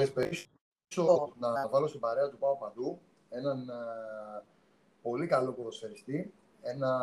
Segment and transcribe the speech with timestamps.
[0.00, 4.42] καλησπέρισω να βάλω στην παρέα του Πάου Παντού έναν ε,
[5.02, 6.98] πολύ καλό ποδοσφαιριστή, ένα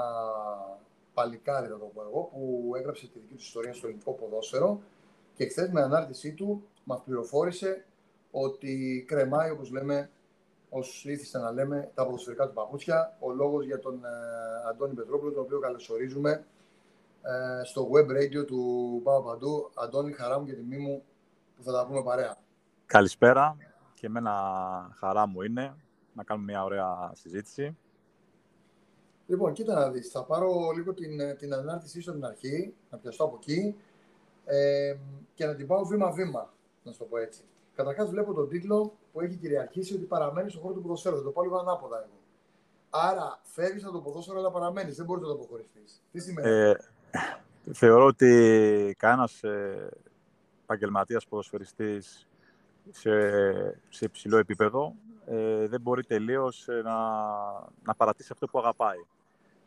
[1.13, 4.81] παλικάρι, θα το πω εγώ, που έγραψε τη δική του ιστορία στο ελληνικό ποδόσφαιρο
[5.35, 7.85] και χθες με ανάρτησή του μας πληροφόρησε
[8.31, 10.09] ότι κρεμάει, όπως λέμε,
[10.69, 13.17] όσου ήθιστε να λέμε, τα ποδοσφαιρικά του παπούτσια.
[13.19, 16.45] Ο λόγος για τον ε, Αντώνη Πετρόπουλο, τον οποίο καλωσορίζουμε
[17.21, 19.71] ε, στο web radio του Πάου Παντού.
[19.73, 21.03] Αντώνη, χαρά μου και τιμή μου
[21.55, 22.37] που θα τα πούμε παρέα.
[22.87, 23.57] Καλησπέρα
[23.93, 24.31] και εμένα
[24.97, 25.75] χαρά μου είναι
[26.13, 27.77] να κάνουμε μια ωραία συζήτηση.
[29.27, 32.97] Λοιπόν, κοίτα να δεις, θα πάρω λίγο την, την ανάρτησή σου από την αρχή, να
[32.97, 33.75] πιαστώ από εκεί
[34.45, 34.95] ε,
[35.33, 37.41] και να την πάω βήμα-βήμα, να σου το πω έτσι.
[37.75, 41.17] Καταρχάς, βλέπω τον τίτλο που έχει κυριαρχήσει ότι παραμένεις στον χώρο του ποδοσφαίρου.
[41.17, 42.19] Θα το πάω λίγο ανάποδα εγώ.
[42.89, 44.95] Άρα, φεύγεις από το ποδόσφαιρο, αλλά παραμένεις.
[44.95, 46.01] Δεν μπορείς να το αποχωριστείς.
[46.11, 46.49] Τι σημαίνει.
[46.49, 46.75] Ε,
[47.73, 49.89] θεωρώ ότι κανένας ε,
[50.63, 52.27] επαγγελματίας ποδοσφαιριστής
[52.91, 53.11] σε,
[53.89, 56.97] σε υψηλό επίπεδο ε, δεν μπορεί τελείως ε, να,
[57.83, 59.05] να παρατήσει αυτό που αγαπάει.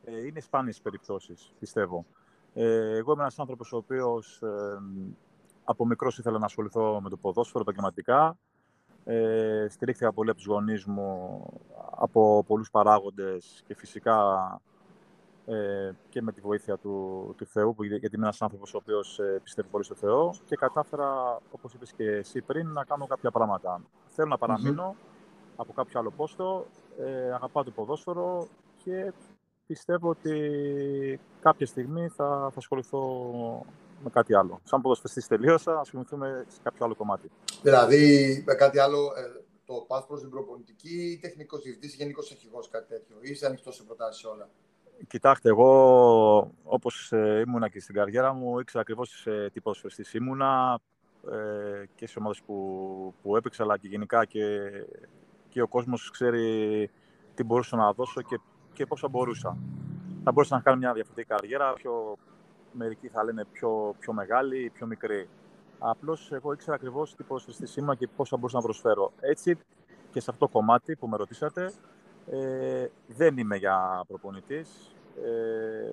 [0.04, 2.06] Ε, είναι σπάνιες περιπτώσεις, πιστεύω.
[2.54, 4.78] Ε, εγώ είμαι ένας άνθρωπος ο οποίος ε,
[5.64, 8.38] από μικρός ήθελα να ασχοληθώ με το ποδόσφαιρο επαγγελματικά.
[9.04, 11.42] Ε, στηρίχθηκα πολύ από τους γονείς μου,
[11.90, 14.16] από πολλούς παράγοντες και φυσικά
[15.50, 19.18] ε, και με τη βοήθεια του, του Θεού, που, γιατί είμαι ένας άνθρωπος ο οποίος
[19.18, 23.30] ε, πιστεύει πολύ στο Θεό και κατάφερα, όπως είπες και εσύ πριν, να κάνω κάποια
[23.30, 23.82] πράγματα.
[24.06, 24.96] Θέλω να παραμεινω
[25.56, 26.66] από κάποιο άλλο πόστο,
[26.98, 28.48] ε, αγαπάω το ποδόσφαιρο
[28.84, 29.12] και
[29.66, 33.02] πιστεύω ότι κάποια στιγμή θα, θα ασχοληθώ
[34.04, 34.60] με κάτι άλλο.
[34.64, 37.30] Σαν ποδοσφαιριστής τελείωσα, ασχοληθούμε σε κάποιο άλλο κομμάτι.
[37.62, 42.88] Δηλαδή, με κάτι άλλο, ε, το πας προς την προπονητική, τεχνικός διευθυντής, γενικός αρχηγός, κάτι
[42.88, 43.16] τέτοιο.
[43.20, 44.48] Είσαι ανοιχτός σε προτάσεις όλα.
[45.08, 50.80] Κοιτάξτε, εγώ όπως ε, ήμουνα και στην καριέρα μου, ήξερα ακριβώς ε, τι ποδοσφαιριστής ήμουνα
[51.30, 54.70] ε, και στις ομάδες που, που έπαιξα, αλλά και γενικά και,
[55.48, 56.90] και ο κόσμος ξέρει
[57.34, 58.40] τι μπορούσα να δώσω και,
[58.72, 59.56] και πόσα μπορούσα.
[60.24, 62.16] Θα μπορούσα να κάνω μια διαφορετική καριέρα, πιο,
[62.72, 65.28] μερικοί θα λένε πιο, πιο μεγάλη ή πιο μικρή.
[65.78, 69.12] Απλώς εγώ ήξερα ακριβώς τι ποδοσφαιριστής ήμουν και πόσα μπορούσα να προσφέρω.
[69.20, 69.58] Έτσι
[70.10, 71.72] και σε αυτό το κομμάτι που με ρωτήσατε,
[72.26, 74.94] ε, δεν είμαι για προπονητής.
[75.24, 75.90] Ε,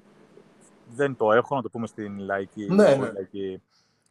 [0.90, 3.12] δεν το έχω, να το πούμε στην λαϊκή, ναι, ναι.
[3.12, 3.62] λαϊκή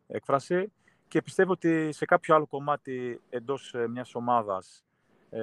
[0.07, 0.73] έκφραση.
[1.09, 4.85] Και πιστεύω ότι σε κάποιο άλλο κομμάτι εντός ε, μιας ομάδας,
[5.31, 5.41] ε,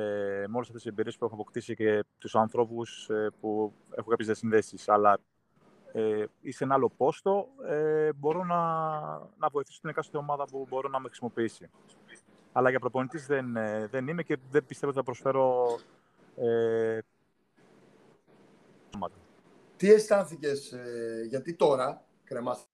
[0.48, 4.28] με όλες αυτές τις εμπειρίες που έχω αποκτήσει και τους ανθρώπους ε, που έχω κάποιες
[4.28, 5.20] διασυνδέσεις, αλλά
[5.96, 8.60] ε, ή σε ένα άλλο πόστο, ε, μπορώ να,
[9.38, 11.70] να βοηθήσω την εκάστοτε ομάδα που μπορώ να με χρησιμοποιήσει.
[12.52, 15.78] Αλλά για προπονητής δεν, ε, δεν είμαι και δεν πιστεύω ότι θα προσφέρω
[16.36, 17.00] ε,
[19.78, 22.68] Τι αισθάνθηκες, ε, γιατί τώρα κρεμάς,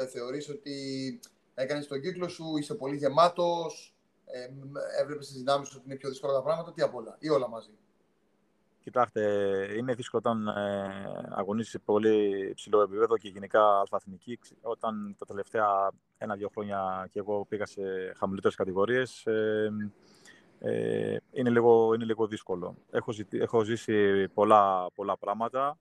[0.00, 1.20] ε, θεωρείς ότι
[1.54, 4.48] έκανες τον κύκλο σου, είσαι πολύ γεμάτος, ε,
[5.00, 7.48] έβλεπες τις δυνάμεις σου ότι είναι πιο δύσκολα τα πράγματα, τι απ' όλα, ή όλα
[7.48, 7.70] μαζί;
[8.82, 9.22] Κοιτάξτε,
[9.76, 14.38] είναι δύσκολο όταν ε, αγωνίζεις σε πολύ υψηλό επίπεδο και γενικά αλφαθηνική.
[14.60, 17.82] Όταν τα τελευταία ένα-δύο χρόνια και εγώ πήγα σε
[18.16, 19.72] χαμηλότερες κατηγορίες, ε,
[20.62, 22.76] ε, είναι, λίγο, είναι λίγο δύσκολο.
[22.90, 25.78] Έχω, έχω ζήσει πολλά, πολλά πράγματα.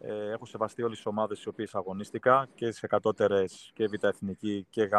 [0.00, 4.66] Ε, έχω σεβαστεί όλες τις ομάδες στις οποίες αγωνίστηκα και σε κατώτερες και β' εθνική
[4.70, 4.94] και γ'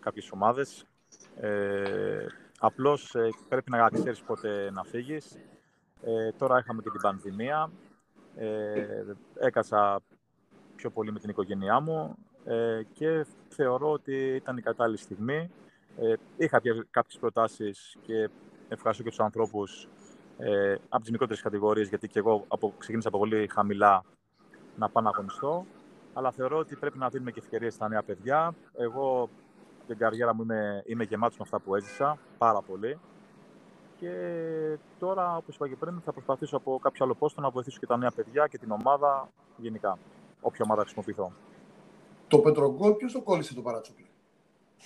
[0.00, 0.84] κάποιες ομάδες.
[1.36, 2.26] Ε,
[2.58, 5.38] απλώς ε, πρέπει να ξέρεις πότε να φύγεις.
[6.02, 7.70] Ε, τώρα είχαμε και την πανδημία.
[8.36, 9.04] Ε,
[9.38, 10.00] έκασα
[10.76, 15.50] πιο πολύ με την οικογένειά μου ε, και θεωρώ ότι ήταν η κατάλληλη στιγμή
[15.96, 16.60] ε, είχα
[16.90, 18.30] κάποιες προτάσεις και
[18.68, 19.88] ευχαριστώ και τους ανθρώπους
[20.38, 24.04] ε, από τις μικρότερες κατηγορίες, γιατί και εγώ από, ξεκίνησα από πολύ χαμηλά
[24.76, 25.66] να πάω να αγωνιστώ.
[26.12, 28.54] Αλλά θεωρώ ότι πρέπει να δίνουμε και ευκαιρίες στα νέα παιδιά.
[28.76, 29.28] Εγώ
[29.86, 32.98] την καριέρα μου είμαι, είμαι γεμάτος με αυτά που έζησα, πάρα πολύ.
[33.96, 34.12] Και
[34.98, 37.96] τώρα, όπως είπα και πριν, θα προσπαθήσω από κάποιο άλλο πόστο να βοηθήσω και τα
[37.96, 39.98] νέα παιδιά και την ομάδα γενικά,
[40.40, 41.32] όποια ομάδα χρησιμοποιηθώ.
[42.28, 44.06] Το Πετρογκόλ, ποιος το κόλλησε το παρατσούκλι.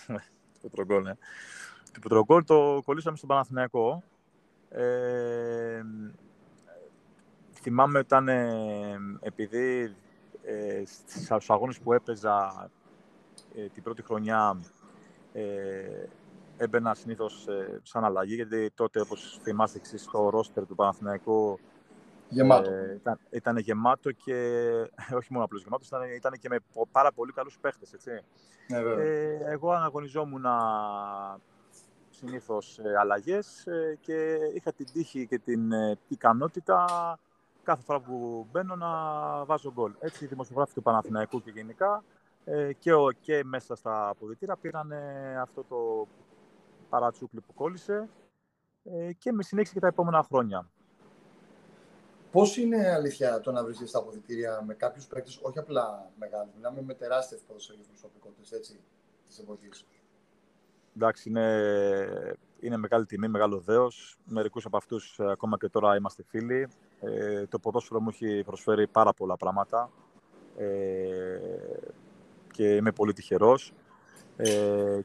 [0.63, 1.15] το Πετρογκόλ, ναι.
[1.93, 4.03] Το Πετρογκόλ το κολλήσαμε στον Παναθηναϊκό.
[4.69, 5.83] Ε,
[7.53, 8.29] θυμάμαι ήταν
[9.21, 9.95] επειδή
[10.43, 12.71] ε, στους αγώνες που έπαιζα
[13.55, 14.61] ε, την πρώτη χρονιά
[15.33, 16.07] ε,
[16.57, 21.59] έμπαινα συνήθως ε, σαν αλλαγή, γιατί τότε, όπως θυμάστε εσείς, το ρόστερ του Παναθηναϊκού
[22.29, 22.71] Γεμάτο.
[22.71, 24.63] Ε, ήταν, ήταν, γεμάτο και
[25.21, 26.59] όχι μόνο απλώς γεμάτο, ήταν, ήταν και με
[26.93, 28.11] πάρα πολύ καλούς παίχτες, έτσι.
[28.69, 30.45] Ναι, ε, εγώ αναγωνιζόμουν
[32.11, 36.85] συνήθως ε, αλλαγές ε, και είχα την τύχη και την ε, ικανότητα
[37.63, 38.89] κάθε φορά που μπαίνω να
[39.45, 39.93] βάζω γκολ.
[39.99, 42.05] Έτσι οι δημοσιογράφοι του Παναθηναϊκού και γενικά
[42.45, 44.93] ε, και, ο, και μέσα στα αποδητήρα πήραν
[45.41, 46.07] αυτό το
[46.89, 48.09] παρατσούκλι που κόλλησε
[48.85, 50.69] ε, και με συνέχισε και τα επόμενα χρόνια.
[52.31, 56.83] Πώς είναι αλήθεια το να βρίσκεται στα αποδητήρια με κάποιους παίκτες, όχι απλά μεγάλους, μιλάμε
[56.83, 58.49] με τεράστιες ποδοσφαιρικές προσωπικότητες
[59.27, 59.87] της εποχής;
[60.97, 64.19] Εντάξει, είναι, είναι μεγάλη τιμή, μεγάλο δέος.
[64.25, 66.69] Μερικούς από αυτούς ε, ακόμα και τώρα είμαστε φίλοι.
[67.01, 69.91] Ε, το ποδόσφαιρο μου έχει προσφέρει πάρα πολλά πράγματα
[70.57, 70.67] ε,
[72.53, 73.73] και είμαι πολύ τυχερός.
[74.37, 75.01] Ε,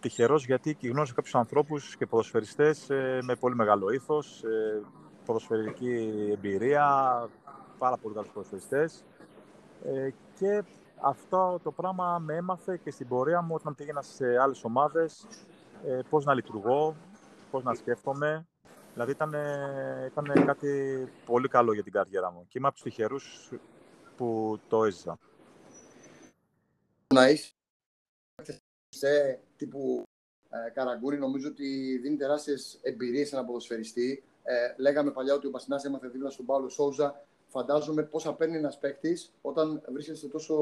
[0.00, 4.82] τυχερός γιατί γνώρισα κάποιους ανθρώπους και ποδοσφαιριστές ε, με πολύ μεγάλο ήθος, ε,
[5.26, 6.86] ποδοσφαιρική εμπειρία,
[7.78, 9.04] πάρα πολύ καλούς ποδοσφαιριστές
[9.84, 10.62] ε, και
[11.00, 15.26] αυτό το πράγμα με έμαθε και στην πορεία μου όταν πήγαινα σε άλλες ομάδες
[15.86, 16.96] ε, πώς να λειτουργώ,
[17.50, 18.46] πώς να σκέφτομαι.
[18.92, 19.34] Δηλαδή ήταν,
[20.06, 23.52] ήταν κάτι πολύ καλό για την καριέρα μου και είμαι από τους τυχερούς
[24.16, 25.18] που το έζησα.
[27.14, 27.52] Να είσαι
[28.88, 30.02] σε τύπου
[30.50, 34.24] ε, Καραγκούρη, νομίζω ότι δίνει τεράστιες εμπειρίες σε ένα ποδοσφαιριστή.
[34.42, 37.24] Ε, λέγαμε παλιά ότι ο Πασινά έμαθε δίπλα στον Παύλο Σόουζα.
[37.46, 40.54] Φαντάζομαι πόσα παίρνει ένας παίκτης όταν βρίσκεσαι τόσο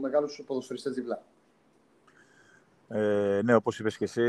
[0.00, 1.22] μεγάλου ποδοσφαιριστές δίπλα.
[2.88, 4.22] Ε, ναι, όπως είπες και εσύ,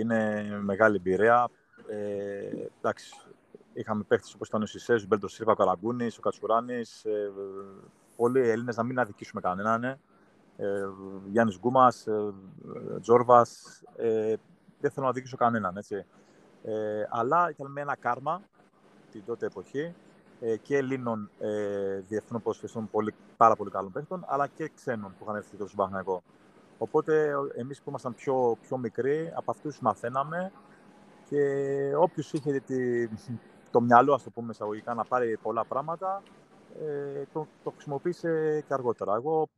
[0.00, 1.50] είναι μεγάλη εμπειρία.
[1.88, 3.14] Ε, εντάξει,
[3.72, 7.04] είχαμε παίχτες όπως ήταν ο Σισές, ο Μπέλτος Σίρβα, ο Καραγκούνης, ο Κατσουράνης.
[7.04, 7.32] Ε,
[8.16, 9.84] πολλοί Έλληνες να μην αδικήσουμε κανέναν.
[9.84, 9.98] Ε,
[10.56, 10.66] ε
[11.26, 12.32] Γιάννης Γκούμας, ε,
[13.00, 13.82] Τζόρβας.
[13.96, 14.34] Ε,
[14.80, 16.04] δεν θέλω να αδικήσω κανέναν, έτσι.
[16.66, 18.42] Ε, αλλά ήταν με ένα κάρμα
[19.12, 19.94] την τότε εποχή
[20.40, 25.24] ε, και Ελλήνων ε, διεθνών ποδοσφαιριστών πολύ, πάρα πολύ καλών παίχτων, αλλά και ξένων που
[25.24, 26.22] είχαν έρθει στον Παναγενικό.
[26.78, 30.52] Οπότε εμείς που ήμασταν πιο, πιο μικροί, από αυτούς μαθαίναμε
[31.28, 31.42] και
[31.96, 33.08] όποιος είχε τη,
[33.70, 36.22] το μυαλό, ας το πούμε εισαγωγικά, να πάρει πολλά πράγματα,
[36.80, 39.14] ε, το, το χρησιμοποίησε και αργότερα.
[39.14, 39.48] Εγώ,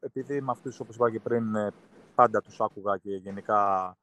[0.00, 1.72] επειδή με αυτούς, όπως είπα και πριν, ε,
[2.14, 3.96] πάντα τους άκουγα και γενικά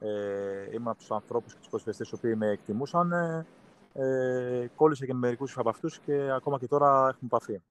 [0.00, 3.46] ε, ήμουν από τους ανθρώπους και τους προσφεστές οι οποίοι με εκτιμούσαν, ε,
[3.92, 7.62] ε, κόλλησα και με μερικούς από αυτούς και ακόμα και τώρα έχουμε παθεί.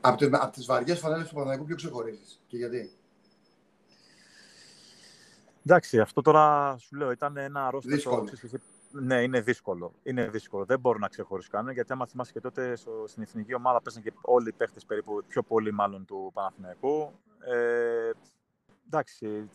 [0.00, 2.90] Από, τις, από τις βαριές φανέλες του Παναγικού ποιο ξεχωρίζεις και γιατί;
[5.66, 7.94] Εντάξει, αυτό τώρα σου λέω ήταν ένα αρρώστιο.
[7.94, 8.28] Δύσκολο.
[8.90, 9.92] Ναι, είναι δύσκολο.
[10.02, 10.64] Είναι δύσκολο.
[10.64, 14.02] Δεν μπορώ να ξεχωρίσω κανένα γιατί άμα θυμάσαι και τότε στο, στην εθνική ομάδα πέσαν
[14.02, 17.12] και όλοι οι παίχτες περίπου πιο πολύ μάλλον του Παναθηναϊκού.
[17.40, 18.10] Ε,
[18.86, 19.48] εντάξει,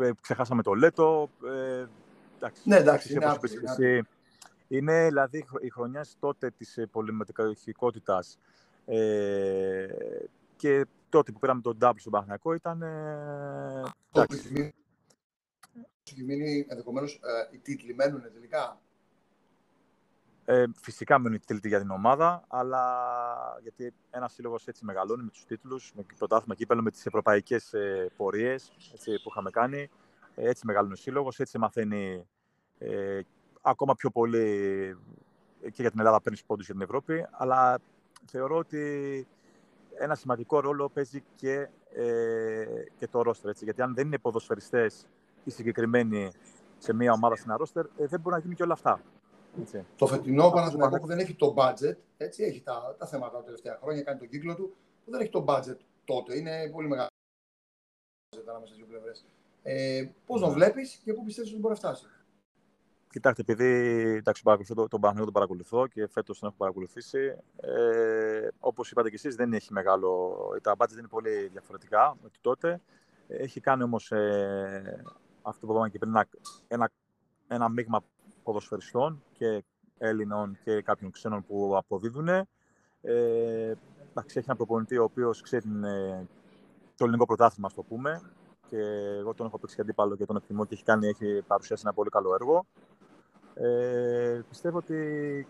[0.00, 1.30] ε, ξεχάσαμε το Λέτο.
[1.44, 1.86] Ε,
[2.36, 4.06] εντάξει, ναι, εντάξει, είναι, άπτυ, είναι,
[4.68, 8.24] είναι δηλαδή οι χρονιές τότε της πολυμετρικότητα
[8.84, 9.86] ε,
[10.56, 12.82] και τότε που πήραμε τον Double στον Παναθηναϊκό ήταν.
[12.82, 13.82] Ε,
[14.12, 14.72] εντάξει,
[16.02, 18.80] συγκεκριμένοι ενδεχομένως ε, οι τίτλοι μένουν τελικά;
[20.50, 22.82] Ε, φυσικά μένουν οι τίτλοι για την ομάδα, αλλά
[23.62, 27.72] γιατί ένας σύλλογος έτσι μεγαλώνει με τους τίτλους, με το πρωτάθλημα κύπελο, με τις ευρωπαϊκές
[27.72, 28.72] ε, πορείες
[29.22, 29.90] που είχαμε κάνει.
[30.34, 32.26] Ε, έτσι μεγαλώνει ο σύλλογος, έτσι μαθαίνει
[32.78, 33.20] ε,
[33.62, 34.46] ακόμα πιο πολύ
[35.60, 37.26] και για την Ελλάδα παίρνεις πόντους για την Ευρώπη.
[37.30, 37.78] Αλλά
[38.26, 39.26] θεωρώ ότι
[39.98, 42.64] ένα σημαντικό ρόλο παίζει και, ε,
[42.96, 43.52] και το ρόστερ.
[43.60, 45.06] Γιατί αν δεν είναι ποδοσφαιριστές
[45.44, 46.30] οι συγκεκριμένοι
[46.78, 49.00] σε μια ομάδα στην αρρώστερ, ε, δεν μπορεί να γίνει και όλα αυτά.
[49.60, 49.84] Έτσι.
[49.96, 53.78] Το φετινό Παναθηναϊκό που δεν έχει το budget, έτσι, έχει τα, τα θέματα τα τελευταία
[53.82, 54.74] χρόνια, κάνει τον κύκλο του,
[55.04, 56.36] που δεν έχει το budget τότε.
[56.36, 57.08] Είναι πολύ μεγάλο
[58.48, 59.24] ανάμεσα στις δύο πλευρές.
[59.62, 60.54] Ε, Πώς τον ναι.
[60.54, 62.06] βλέπεις και πού πιστεύεις ότι μπορεί να φτάσει;
[63.10, 63.66] Κοιτάξτε, επειδή
[64.16, 67.36] εντάξει, παρακολουθώ, τον, τον Παναγιώτο τον παρακολουθώ και φέτος τον έχω παρακολουθήσει.
[67.56, 70.36] Ε, Όπως είπατε και εσείς, δεν έχει μεγάλο.
[70.62, 72.80] Τα budget είναι πολύ διαφορετικά με τότε.
[73.28, 75.04] Έχει κάνει όμως ε,
[75.42, 76.28] αυτό που είπαμε και πριν, ένα,
[76.68, 76.90] ένα,
[77.48, 78.04] ένα μείγμα
[78.48, 79.64] ποδοσφαιριστών και
[79.98, 82.28] Έλληνων και κάποιων ξένων που αποδίδουν.
[82.28, 82.46] Ε,
[84.26, 86.22] έχει ένα προπονητή ο οποίος ξέρει ε,
[86.96, 88.20] το ελληνικό πρωτάθλημα, ας το πούμε.
[88.68, 88.78] Και
[89.18, 91.94] εγώ τον έχω παίξει και αντίπαλο και τον εκτιμώ και έχει, κάνει, έχει παρουσιάσει ένα
[91.94, 92.66] πολύ καλό έργο.
[93.54, 95.46] Ε, πιστεύω ότι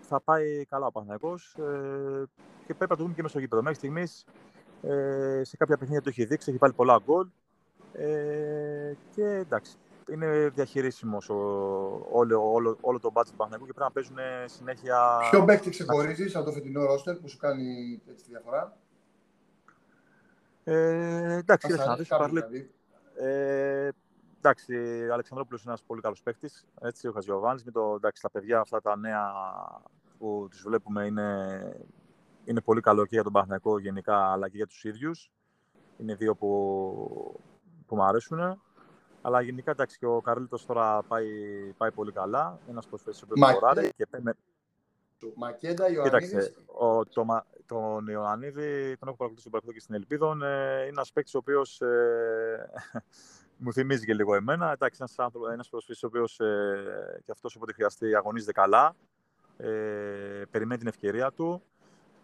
[0.00, 2.24] θα πάει καλά ο Παναθηναϊκός ε,
[2.66, 3.62] και πρέπει να το δούμε και μέσα στο γήπεδο.
[3.62, 4.24] Μέχρι στιγμής
[4.82, 7.28] ε, σε κάποια παιχνίδια το έχει δείξει, έχει βάλει πολλά γκολ.
[7.92, 9.76] Ε, και εντάξει,
[10.10, 11.28] είναι διαχειρίσιμος
[12.10, 15.18] όλο, όλο, όλο το budget του Παναγικού και πρέπει να παίζουν συνέχεια.
[15.30, 18.76] Ποιο παίκτη ξεχωρίζεις από το φετινό ρόστερ που σου κάνει έτσι τη διαφορά;
[20.64, 22.70] Ε, εντάξει, δεν θα δεις, δηλαδή.
[23.14, 23.88] ε,
[24.38, 24.74] εντάξει,
[25.10, 28.60] ο Αλεξανδρόπουλος είναι ένας πολύ καλός παίκτης, έτσι, ο Χαζιωβάνης, με το, εντάξει, τα παιδιά
[28.60, 29.32] αυτά τα νέα
[30.18, 31.58] που τους βλέπουμε είναι,
[32.44, 35.30] είναι πολύ καλό και για τον Παναγικό γενικά, αλλά και για τους ίδιους.
[35.98, 37.40] Είναι δύο που
[37.86, 38.62] που μου αρέσουν.
[39.26, 41.28] Αλλά γενικά εντάξει και ο Καρλίτος τώρα πάει,
[41.76, 42.58] πάει πολύ καλά.
[42.68, 43.90] Ένας προσφέρει που μποράρει.
[43.96, 44.34] Και με...
[45.34, 46.28] Μακέντα, Ιωαννίδης.
[46.28, 47.24] Κοίταξε, ο, το,
[47.66, 50.26] τον Ιωαννίδη τον έχω παρακολουθήσει στον και στην Ελπίδα.
[50.26, 52.70] Ε, είναι ένας παίκτης ο οποίος ε,
[53.62, 54.72] μου θυμίζει και λίγο εμένα.
[54.72, 58.96] Εντάξει, ένας, άνθρωπος, ένας προσφύσης ο οποίος ε, και αυτός όποτε χρειαστεί αγωνίζεται καλά,
[59.56, 61.62] ε, περιμένει την ευκαιρία του.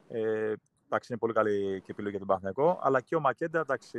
[0.08, 0.52] Ε,
[0.90, 2.78] εντάξει, είναι πολύ καλή και επιλογή για τον Παναθηναϊκό.
[2.82, 3.98] Αλλά και ο Μακέντα, εντάξει,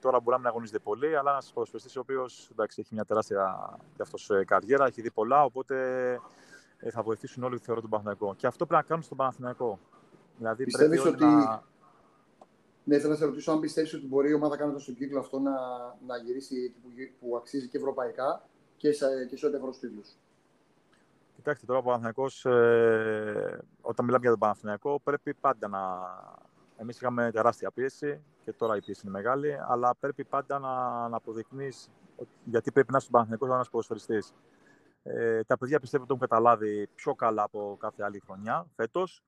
[0.00, 4.02] τώρα μπορεί να μην αγωνίζεται πολύ, αλλά ένας ποδοσφαιριστής ο οποίος έχει μια τεράστια και
[4.02, 5.76] αυτός, ε, καριέρα, έχει δει πολλά, οπότε
[6.78, 8.34] ε, θα βοηθήσουν όλοι θεωρώ τον Παναθηναϊκό.
[8.34, 9.78] Και αυτό πρέπει να κάνουν στον Παναθηναϊκό.
[10.38, 11.24] Δηλαδή, Πιστεύεις ότι...
[11.24, 11.62] Να...
[12.84, 15.38] Ναι, θέλω να σε ρωτήσω αν πιστεύεις ότι μπορεί η ομάδα κάνοντας τον κύκλο αυτό
[15.38, 15.52] να,
[16.06, 16.88] να γυρίσει που,
[17.20, 20.08] που αξίζει και ευρωπαϊκά και σε, και σε ό,τι αφορά τίτλους.
[21.42, 25.80] Κοιτάξτε, τώρα ο Παναθηναϊκός, ε, όταν μιλάμε για τον Παναθηναϊκό, πρέπει πάντα να...
[26.76, 31.16] Εμείς είχαμε τεράστια πίεση και τώρα η πίεση είναι μεγάλη, αλλά πρέπει πάντα να, να
[31.16, 31.90] αποδεικνύεις
[32.44, 34.32] γιατί πρέπει να είσαι στον Παναθηναϊκό ένας ποδοσφαιριστής.
[35.02, 39.22] Ε, τα παιδιά πιστεύω ότι έχουν καταλάβει πιο καλά από κάθε άλλη χρονιά, φέτος.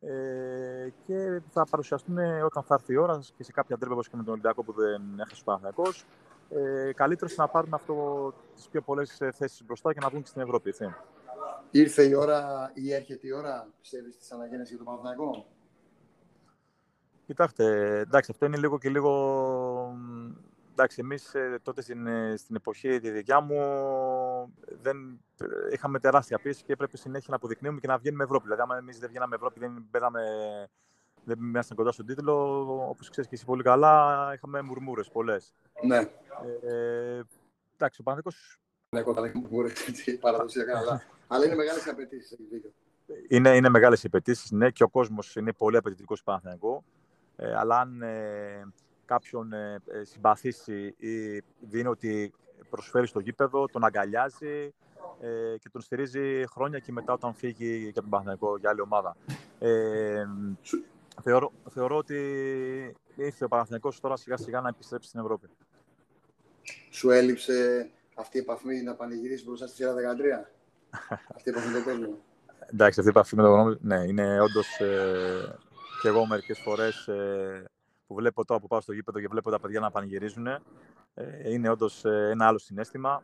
[0.00, 4.16] Ε, και θα παρουσιαστούν όταν θα έρθει η ώρα και σε κάποια τρέπε όπως και
[4.16, 6.04] με τον Ολυμπιακό που δεν έχασε ο Παναθηναϊκός.
[6.50, 10.42] Ε, καλύτερος να πάρουν αυτό τις πιο πολλές θέσεις μπροστά και να βγουν και στην
[10.42, 10.68] Ευρώπη.
[10.68, 10.94] Έτσι.
[11.74, 15.46] Ήρθε η ώρα ή έρχεται η ώρα, πιστεύεις, της αναγέννησης για τον Παναθηναϊκό;
[17.26, 19.12] Κοιτάξτε, εντάξει, αυτό είναι λίγο και λίγο...
[20.72, 23.56] Εντάξει, εμείς ε, τότε στην, ε, στην εποχή τη δικιά μου
[24.82, 25.20] δεν,
[25.72, 28.42] είχαμε τεράστια πίεση και έπρεπε συνέχεια να αποδεικνύουμε και να βγαίνουμε Ευρώπη.
[28.44, 30.20] Δηλαδή, άμα εμείς δεν βγαίναμε Ευρώπη, δεν μπαίναμε
[31.24, 35.54] δεν ήμασταν κοντά στον τίτλο, όπως ξέρεις και εσύ πολύ καλά, είχαμε μουρμούρες πολλές.
[35.82, 35.98] Ναι.
[36.62, 37.22] Ε,
[37.74, 38.60] εντάξει, ο Παναθηναϊκός...
[38.96, 39.84] Ναι, κοντά δεν μουρμούρες,
[40.20, 41.02] παραδοσιακά, αλλά
[41.32, 42.38] αλλά είναι μεγάλες απαιτήσεις.
[43.28, 46.84] Είναι, είναι μεγάλες απαιτήσεις, ναι, και ο κόσμος είναι πολύ απαιτητικός στο Παναθηναϊκό.
[47.36, 48.72] Ε, αλλά αν ε,
[49.04, 52.32] κάποιον ε, ε, συμπαθήσει ή δίνει ότι
[52.70, 54.74] προσφέρει στο γήπεδο, τον αγκαλιάζει
[55.20, 59.16] ε, και τον στηρίζει χρόνια και μετά όταν φύγει για τον Παναθηναϊκό για άλλη ομάδα.
[59.58, 60.24] Ε,
[61.22, 62.16] θεωρώ, θεωρώ ότι
[63.16, 65.48] ήρθε ο Παναθηναϊκός τώρα σιγά σιγά να επιστρέψει στην Ευρώπη.
[66.90, 70.61] Σου έλειψε αυτή η επαφή να πανηγυρίσει μπροστά στη σειρά 13?
[71.34, 72.18] Αυτή η επαφή με τον κόσμο.
[72.72, 75.58] Εντάξει, αυτή η επαφή με τον κόσμο, ναι, είναι όντως ε,
[76.02, 77.64] και εγώ μερικές φορές ε,
[78.06, 80.46] που βλέπω τώρα που πάω στο γήπεδο και βλέπω τα παιδιά να πανηγυρίζουν.
[80.46, 80.60] Ε,
[81.44, 83.22] είναι όντως ε, ένα άλλο συνέστημα.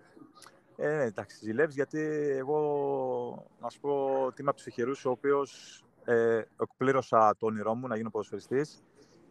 [0.76, 1.98] Ε, ναι, εντάξει, ζηλεύεις γιατί
[2.38, 7.74] εγώ, να σου πω, ότι είμαι από τους τυχερού ο οποίος ε, εκπλήρωσα το όνειρό
[7.74, 8.82] μου να γίνω ποδοσφαιριστής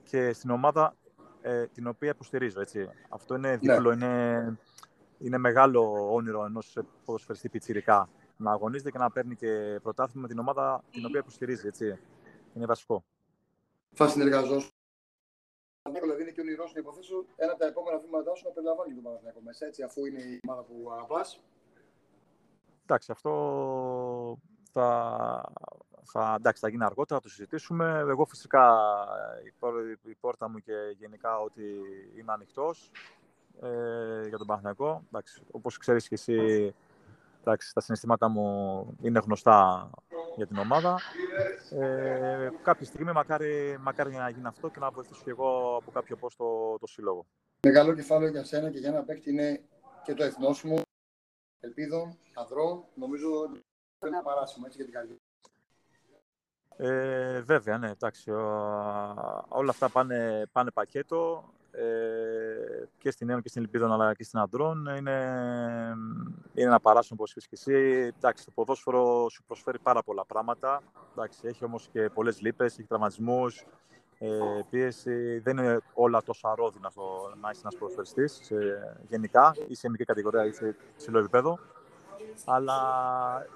[0.03, 0.95] και στην ομάδα
[1.41, 2.61] ε, την οποία υποστηρίζω.
[2.61, 2.89] Έτσι.
[3.09, 3.57] Αυτό είναι ναι.
[3.57, 4.57] δίπλο, είναι,
[5.17, 10.39] είναι μεγάλο όνειρο ενός ποδοσφαιριστή πιτσιρικά να αγωνίζεται και να παίρνει και πρωτάθλημα με την
[10.39, 11.67] ομάδα την οποία υποστηρίζει.
[11.67, 11.99] Έτσι.
[12.53, 13.03] Είναι βασικό.
[13.93, 14.71] Θα συνεργαζόσουν.
[16.01, 19.03] Δηλαδή είναι και όνειρό να υποθέσω ένα από τα επόμενα βήματά σου να περιλαμβάνει τον
[19.03, 21.41] Παναθηναϊκό μέσα, έτσι, αφού είναι η ομάδα που αγαπάς.
[22.83, 23.31] Εντάξει, αυτό
[24.71, 25.51] θα,
[26.03, 28.03] θα, εντάξει, θα γίνει αργότερα, θα το συζητήσουμε.
[28.07, 28.77] Εγώ φυσικά
[30.03, 31.63] η, πόρτα μου και γενικά ότι
[32.17, 32.91] είμαι ανοιχτός
[33.61, 35.03] ε, για τον Παναθηναϊκό.
[35.07, 36.73] Εντάξει, όπως ξέρεις και εσύ,
[37.47, 39.89] εντάξει, τα συναισθήματα μου είναι γνωστά
[40.35, 40.99] για την ομάδα.
[41.71, 46.15] Ε, κάποια στιγμή μακάρι, μακάρι να γίνει αυτό και να βοηθήσω και εγώ από κάποιο
[46.15, 47.25] πώ το, το σύλλογο.
[47.61, 49.63] Μεγάλο κεφάλαιο για σένα και για ένα παίκτη είναι
[50.03, 50.81] και το εθνός μου,
[51.59, 52.83] ελπίδων, ανδρών.
[52.93, 53.65] Νομίζω ότι
[54.07, 55.15] είναι παράσιμο έτσι για την καρδιά.
[56.79, 58.31] Ε, βέβαια, ναι, εντάξει.
[59.47, 61.56] όλα αυτά πάνε, πάνε πακέτο ε,
[62.97, 65.17] και στην Νέων και στην Ελπίδων αλλά και στην Αντρών είναι,
[66.53, 68.13] είναι ένα παράσιμο όπως είπες και εσύ.
[68.17, 70.81] Εντάξει, το ποδόσφαιρο σου προσφέρει πάρα πολλά πράγματα.
[71.11, 73.65] Εντάξει, έχει όμως και πολλές λύπες, έχει τραυματισμούς,
[74.19, 74.29] ε,
[74.69, 75.39] πίεση.
[75.39, 78.51] Δεν είναι όλα τόσο αρρώδινα στο να είσαι ένας ποδοσφαιριστής
[79.07, 81.59] γενικά ή σε μικρή κατηγορία ή σε ψηλό επίπεδο.
[82.45, 82.77] Αλλά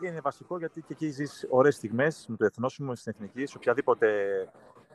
[0.02, 4.08] είναι βασικό γιατί και εκεί ζεις ωραίες στιγμές με το εθνόσημο, στην εθνική, σε οποιαδήποτε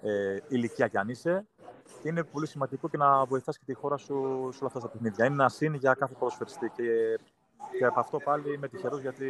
[0.03, 1.47] ε, ηλικία κι αν είσαι
[2.07, 4.15] είναι πολύ σημαντικό και να βοηθάς και τη χώρα σου
[4.53, 5.25] σε όλα αυτά τα παιχνίδια.
[5.25, 6.71] Είναι ένα σύν για κάθε ποδοσφαιριστή.
[6.77, 7.19] Και,
[7.79, 9.27] και από αυτό πάλι είμαι τυχερός γιατί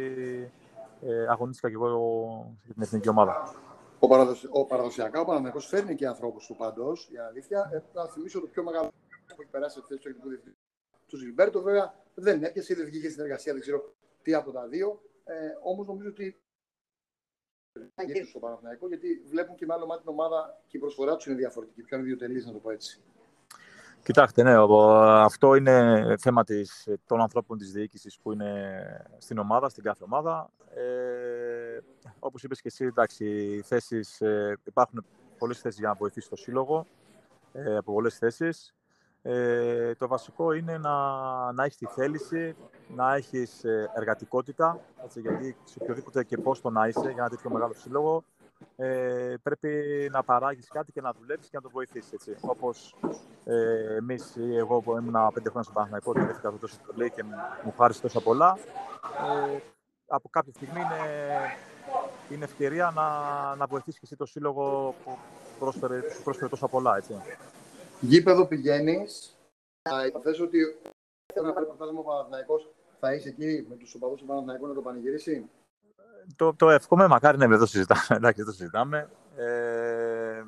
[1.01, 3.53] ε, αγωνίστηκα και εγώ στην εθνική ομάδα.
[3.99, 4.45] Ο, παραδοσ...
[4.49, 6.93] ο παραδοσιακά ο Παναγενικό φέρνει και ανθρώπους του παντό.
[7.09, 8.87] Για αλήθεια, ε, θα θυμίσω το πιο μεγάλο
[9.35, 10.57] που έχει περάσει αυτή τη θέση του διευθυντή
[11.07, 11.61] του Ζιλμπέρτο.
[11.61, 15.01] Βέβαια δεν έπιασε, δεν βγήκε στην εργασία, δεν ξέρω τι από τα δύο.
[15.23, 16.41] Ε, Όμως νομίζω ότι
[18.29, 21.35] στο Παναθηναϊκό, γιατί βλέπουν και με άλλο μάτι την ομάδα και η προσφορά τους είναι
[21.35, 21.81] διαφορετική.
[21.81, 23.01] Πιο ιδιωτελή, να το πω έτσι.
[24.03, 24.55] Κοιτάξτε, ναι,
[25.23, 30.49] αυτό είναι θέμα της, των ανθρώπων της διοίκησης που είναι στην ομάδα, στην κάθε ομάδα.
[30.73, 31.79] Ε,
[32.19, 35.05] όπως είπες και εσύ, εντάξει, θέσεις, ε, υπάρχουν
[35.37, 36.87] πολλές θέσεις για να βοηθήσει το σύλλογο,
[37.53, 38.75] ε, από πολλές θέσεις.
[39.29, 40.95] Ε, το βασικό είναι να,
[41.51, 42.55] να έχεις τη θέληση,
[42.95, 47.29] να έχεις ε, εργατικότητα, έτσι, γιατί σε οποιοδήποτε και πώς το να είσαι για ένα
[47.29, 48.23] τέτοιο μεγάλο σύλλογο,
[48.75, 49.69] ε, πρέπει
[50.11, 52.11] να παράγεις κάτι και να δουλέψεις και να το βοηθήσεις.
[52.11, 52.35] Έτσι.
[52.41, 52.95] Όπως
[53.45, 57.23] ε, εμείς, εγώ που ήμουν πέντε χρόνια στο Παναθηναϊκό και έφυγα τόσο πολύ και
[57.63, 58.57] μου χάρισε τόσα πολλά,
[59.53, 59.57] ε,
[60.07, 61.01] από κάποια στιγμή είναι,
[62.29, 63.05] είναι ευκαιρία να,
[63.55, 65.17] να βοηθήσεις και εσύ το σύλλογο που
[65.59, 66.97] πρόσφερε, σου πρόσφερε τόσα πολλά.
[66.97, 67.13] Έτσι.
[68.01, 69.37] Γήπεδο πηγαίνεις.
[70.07, 70.59] Υποθέσω ότι
[71.33, 74.73] θέλω να πάρει πρωτάθλημα ο Παναθηναϊκός θα είσαι εκεί με τους οπαδούς του Παναθηναϊκού να
[74.73, 75.49] το πανηγυρίσει;
[76.35, 78.05] Το, το εύχομαι, μακάρι να το συζητάμε.
[78.09, 79.09] Εντάξει, το συζητάμε.
[79.35, 80.43] Ε,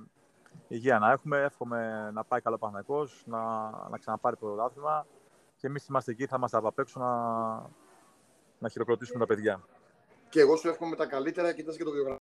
[0.67, 5.07] υγεία να έχουμε, εύχομαι να πάει καλό Παναθηναϊκός, να, να ξαναπάρει το πρωτάθλημα
[5.57, 7.11] και εμείς είμαστε εκεί, θα είμαστε από απ' έξω να,
[8.59, 9.63] να χειροκροτήσουμε τα παιδιά.
[10.29, 12.23] Και εγώ σου εύχομαι τα καλύτερα, κοιτάς και το βιογραφικό.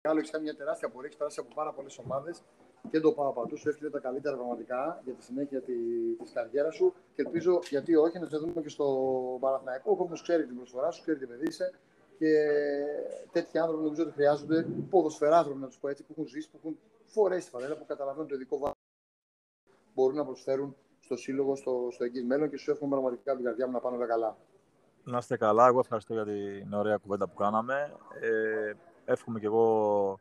[0.00, 2.42] Έχει κάνει μια τεράστια πορεία, έχει περάσει από πάρα πολλές ομάδες
[2.90, 3.56] και το πάω παντού.
[3.56, 5.74] Σου εύχομαι τα καλύτερα πραγματικά για τη συνέχεια τη
[6.22, 8.86] της καριέρας σου και ελπίζω γιατί όχι να σε δούμε και στο
[9.40, 9.90] Παναθηναϊκό.
[9.90, 11.72] Ο κόσμος ξέρει την προσφορά σου, ξέρει τι παιδί είσαι
[12.18, 12.32] και
[13.32, 16.78] τέτοιοι άνθρωποι νομίζω ότι χρειάζονται ποδοσφαιράνθρωποι, να τους πω έτσι, που έχουν ζήσει, που έχουν
[17.06, 18.74] φορέσει τη φανέλα, που καταλαβαίνουν το ειδικό βάρο
[19.94, 23.66] μπορούν να προσφέρουν στο σύλλογο στο, στο εγγύς μέλλον και σου εύχομαι πραγματικά την καρδιά
[23.66, 24.36] μου να πάνε όλα καλά.
[25.04, 25.66] Να είστε καλά.
[25.66, 27.96] Εγώ ευχαριστώ για την ωραία κουβέντα που κάναμε.
[28.20, 28.72] Ε,
[29.04, 30.18] εύχομαι κι εγώ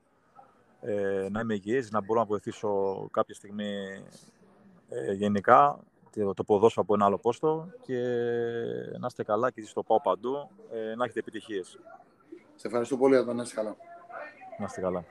[0.82, 4.04] ε, να είμαι υγιής, να μπορώ να βοηθήσω κάποια στιγμή
[4.90, 5.80] ε, γενικά
[6.16, 7.98] το, το ποδόσφαιρο από ένα άλλο πόστο και
[9.00, 11.80] να είστε καλά και στο πάω παντού, ε, να έχετε επιτυχίες.
[12.56, 13.38] Σε ευχαριστώ πολύ, Αντώνη.
[13.38, 13.76] Να είστε καλά.
[14.60, 15.06] Να είστε καλά.